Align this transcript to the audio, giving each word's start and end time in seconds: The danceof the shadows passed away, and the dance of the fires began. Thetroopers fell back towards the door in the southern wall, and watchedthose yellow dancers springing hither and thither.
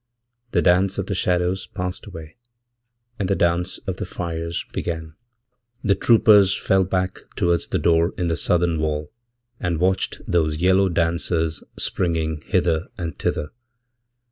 The 0.49 0.63
danceof 0.63 1.05
the 1.05 1.13
shadows 1.13 1.67
passed 1.67 2.07
away, 2.07 2.35
and 3.19 3.29
the 3.29 3.35
dance 3.35 3.77
of 3.85 3.97
the 3.97 4.05
fires 4.07 4.65
began. 4.73 5.13
Thetroopers 5.85 6.59
fell 6.59 6.83
back 6.83 7.19
towards 7.35 7.67
the 7.67 7.77
door 7.77 8.11
in 8.17 8.27
the 8.27 8.35
southern 8.35 8.79
wall, 8.79 9.11
and 9.59 9.77
watchedthose 9.77 10.57
yellow 10.57 10.89
dancers 10.89 11.63
springing 11.77 12.41
hither 12.47 12.87
and 12.97 13.15
thither. 13.19 13.51